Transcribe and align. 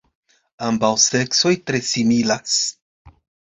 Ambaŭ 0.67 0.89
seksoj 1.03 1.53
tre 1.69 1.83
similas. 1.91 2.59